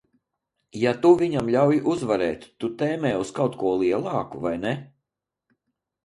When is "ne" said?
4.63-4.73